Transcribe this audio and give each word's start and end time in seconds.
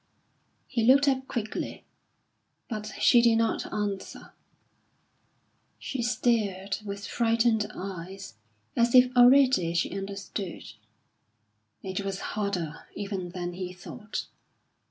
He 0.65 0.83
looked 0.83 1.07
up 1.07 1.27
quickly, 1.27 1.83
but 2.67 2.91
she 2.99 3.21
did 3.21 3.35
not 3.37 3.71
answer. 3.71 4.33
She 5.77 6.01
stared 6.01 6.79
with 6.83 7.05
frightened 7.05 7.71
eyes, 7.75 8.33
as 8.75 8.95
if 8.95 9.15
already 9.15 9.75
she 9.75 9.95
understood. 9.95 10.73
It 11.83 12.01
was 12.03 12.19
harder 12.33 12.87
even 12.95 13.29
than 13.29 13.53
he 13.53 13.73
thought. 13.73 14.25